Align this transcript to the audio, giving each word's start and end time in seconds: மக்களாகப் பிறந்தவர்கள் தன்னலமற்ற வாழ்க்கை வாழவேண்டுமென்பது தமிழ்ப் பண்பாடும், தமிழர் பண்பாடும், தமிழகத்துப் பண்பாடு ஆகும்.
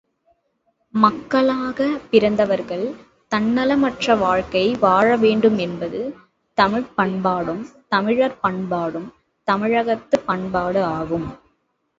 மக்களாகப் 0.93 2.07
பிறந்தவர்கள் 2.09 2.85
தன்னலமற்ற 3.31 4.17
வாழ்க்கை 4.17 4.63
வாழவேண்டுமென்பது 4.81 6.01
தமிழ்ப் 6.57 6.95
பண்பாடும், 6.95 7.63
தமிழர் 7.89 8.39
பண்பாடும், 8.39 9.09
தமிழகத்துப் 9.47 10.25
பண்பாடு 10.25 10.83
ஆகும். 10.91 11.29